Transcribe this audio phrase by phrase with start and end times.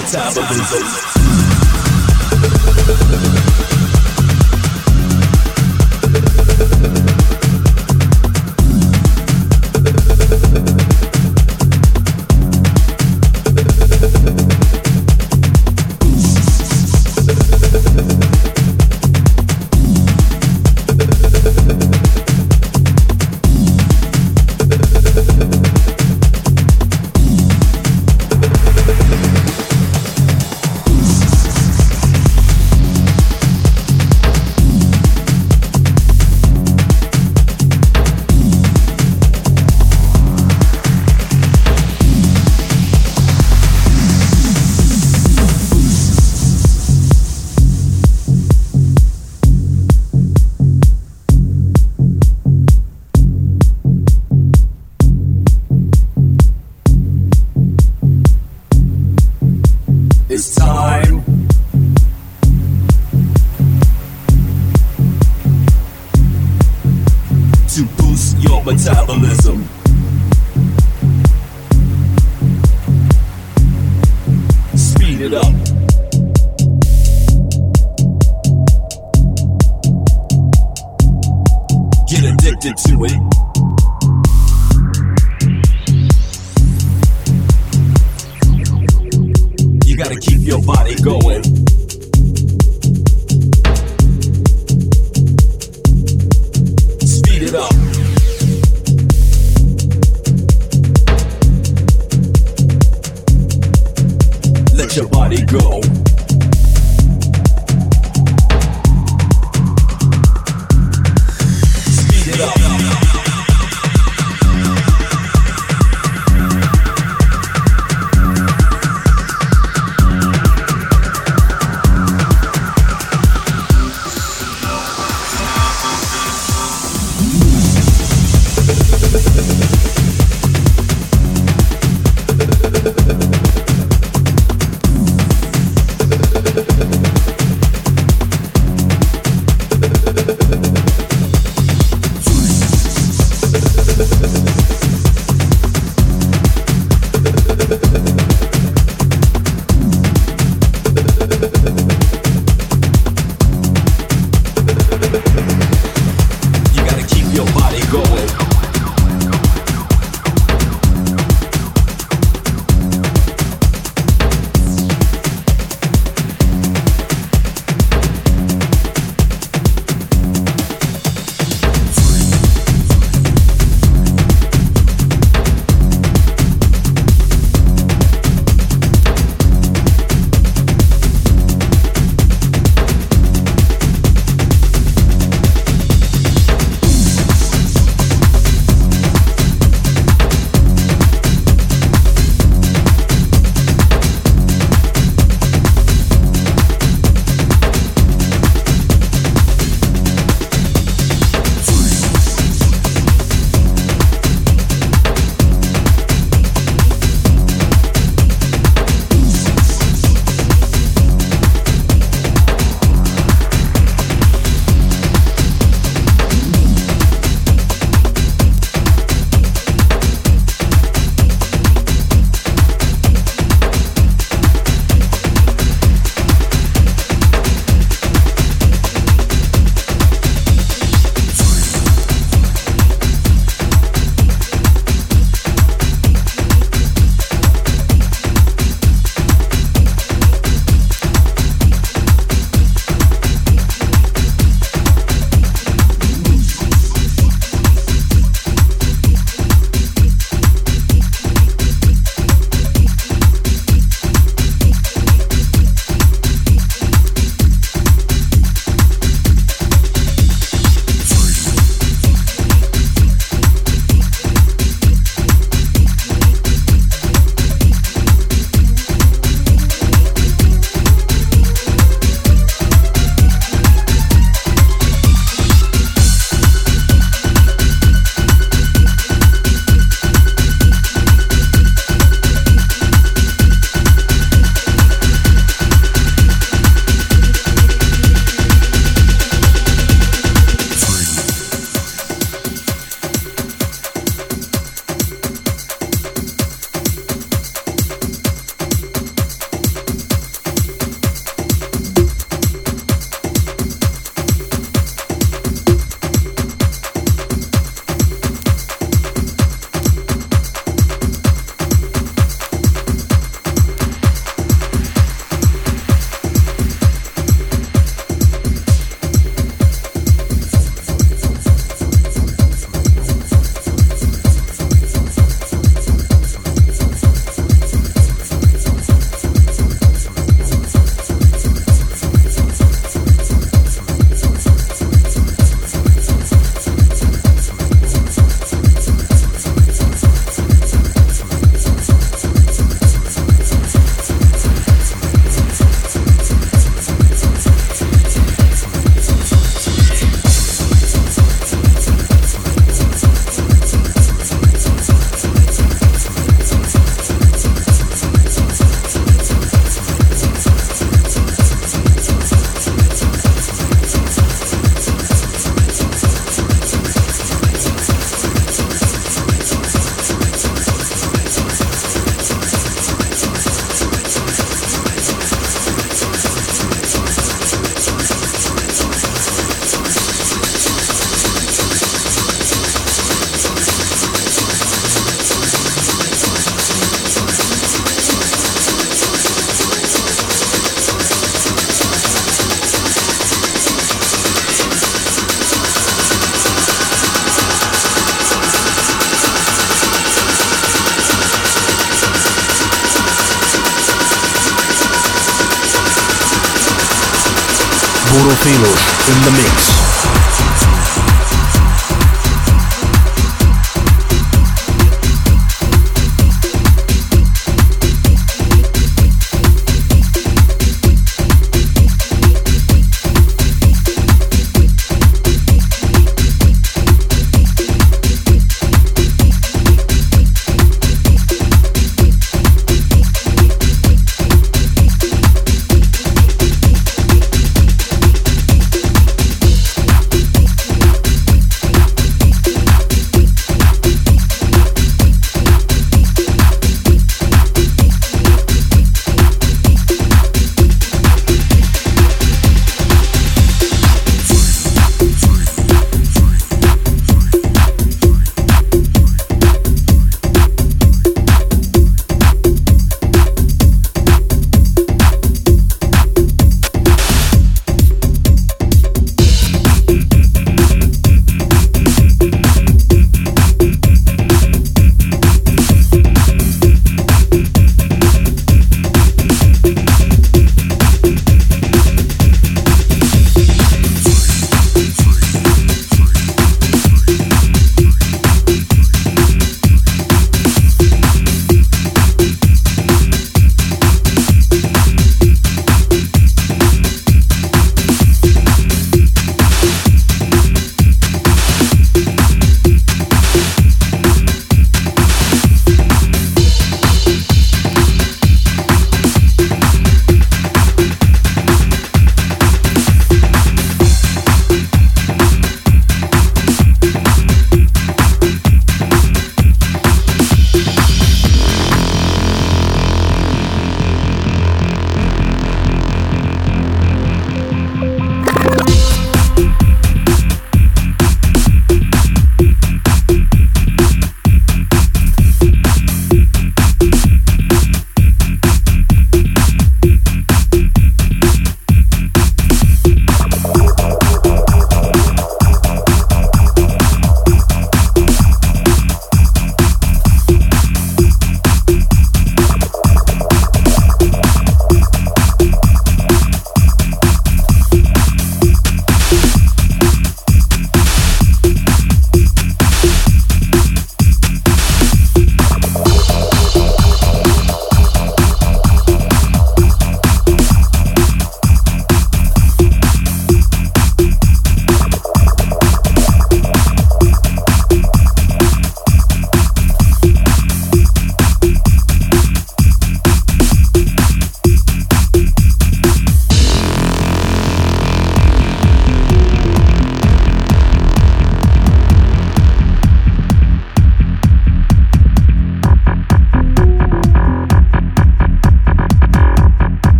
[0.00, 1.19] metabolism.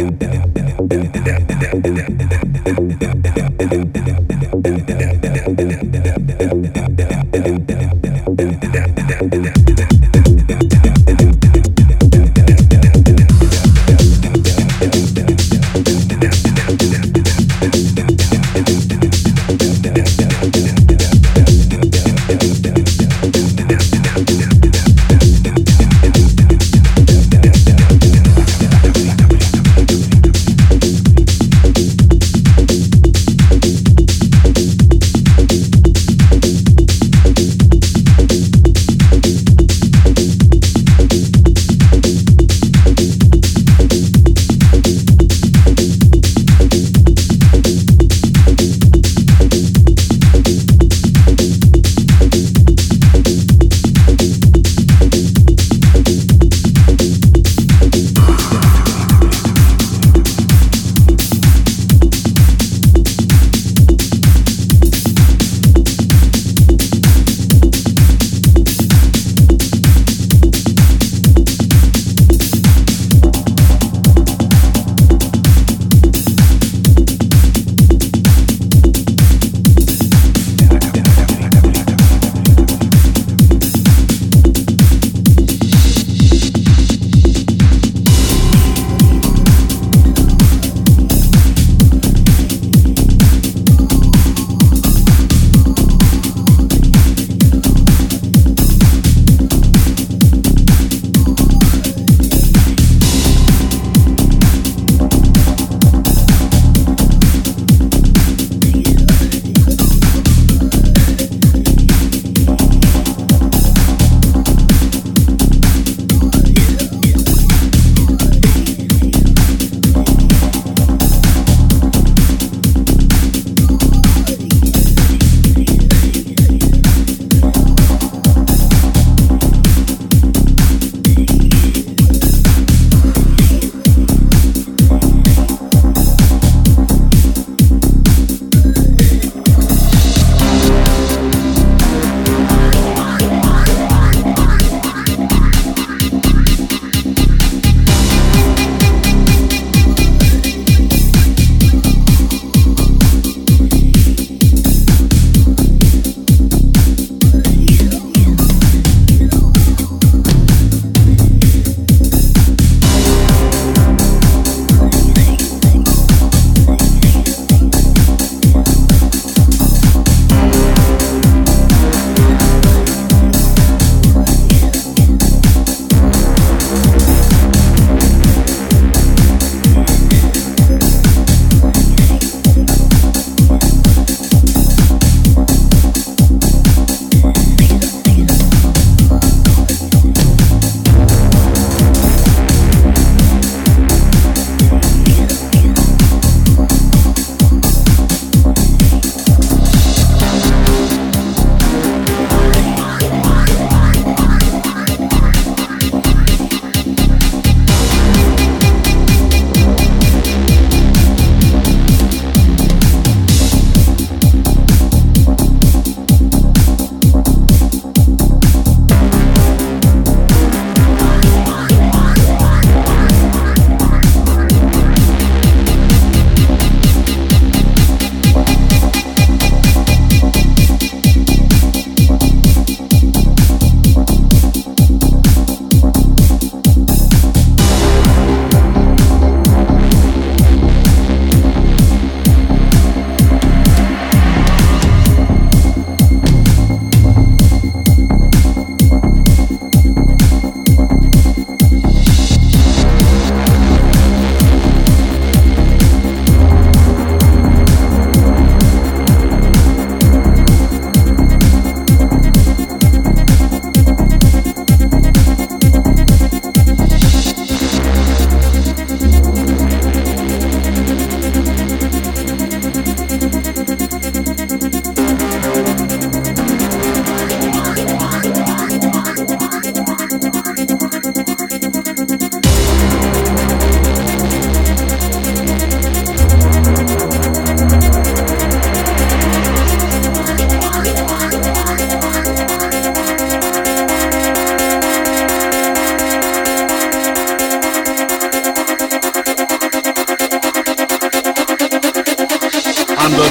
[0.00, 0.22] Thank
[2.44, 2.49] you.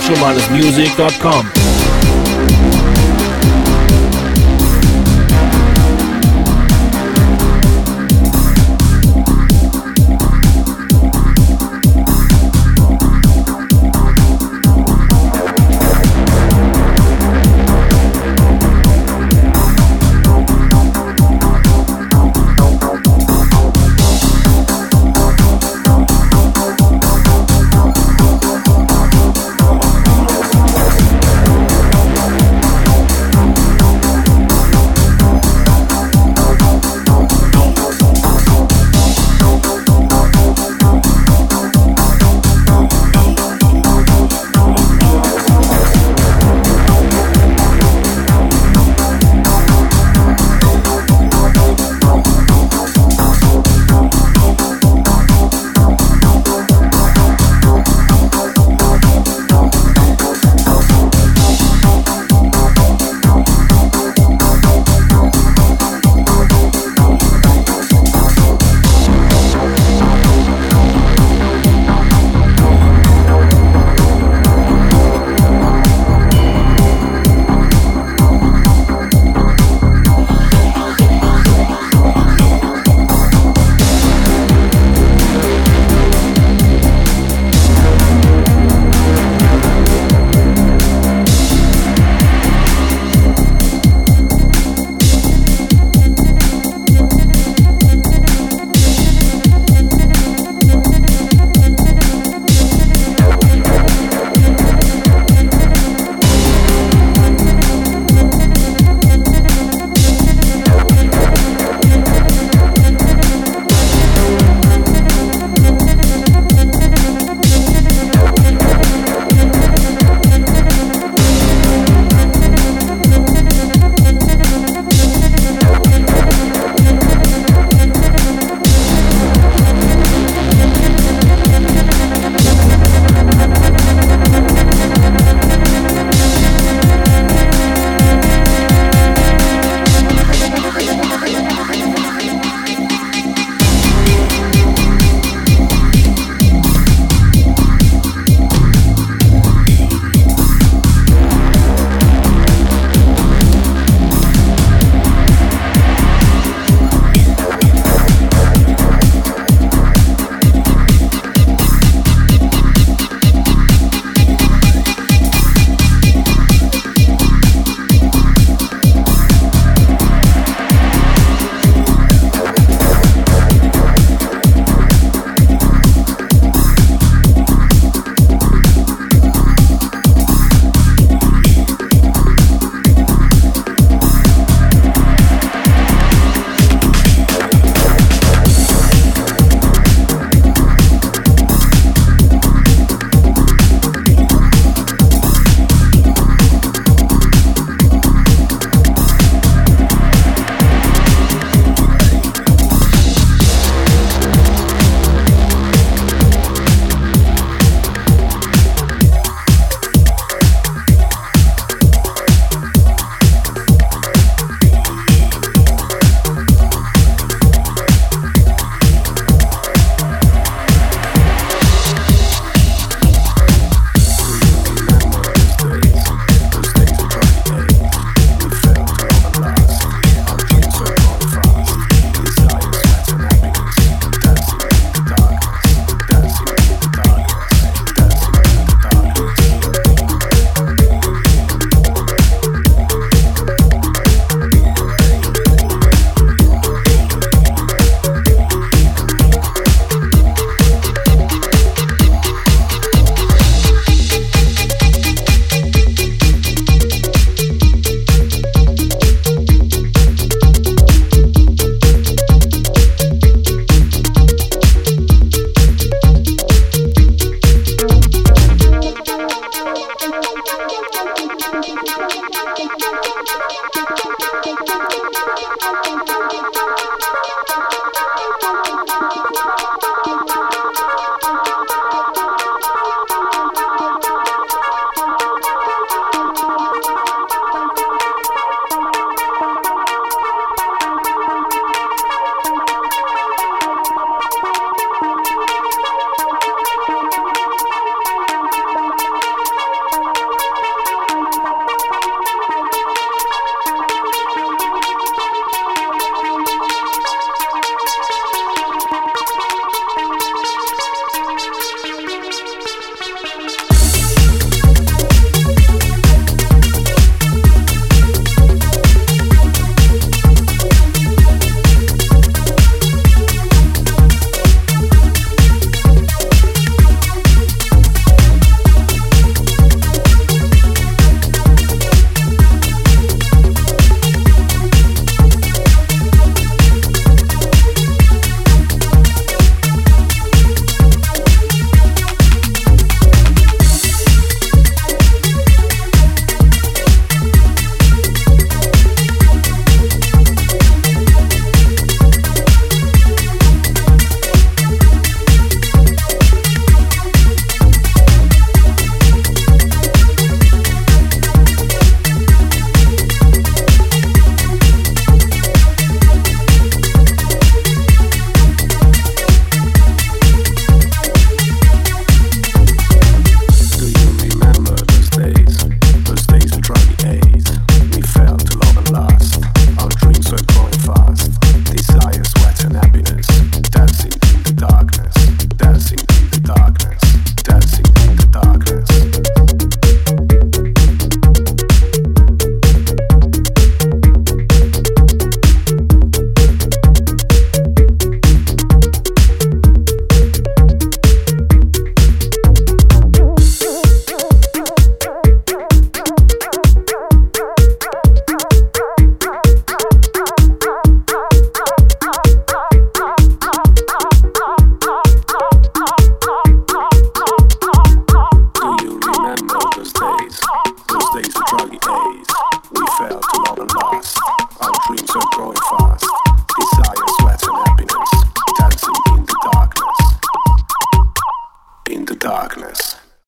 [0.10, 1.78] martialmartialsmusic.com.